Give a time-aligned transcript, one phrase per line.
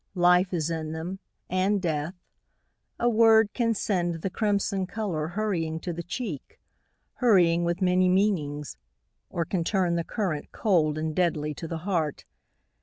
[0.15, 2.15] Life is in them, and death.
[2.99, 6.59] A word can send The crimson colour hurrying to the cheek.
[7.17, 8.77] Hurrying with many meanings;
[9.29, 12.25] or can turn The current cold and deadly to the heart.